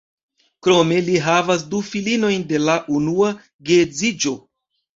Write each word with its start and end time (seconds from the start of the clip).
Krome 0.67 0.97
li 1.09 1.19
havas 1.25 1.67
du 1.75 1.83
filinojn 1.91 2.47
de 2.55 2.63
la 2.65 2.81
unua 2.99 3.31
geedziĝo. 3.71 4.37